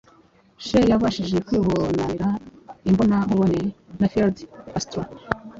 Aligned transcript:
che 0.65 0.79
yabashije 0.89 1.37
kwibonanira 1.47 2.27
imbona 2.89 3.15
nkubone 3.25 3.61
na 3.99 4.07
fidel 4.11 4.33
castro 4.71 5.01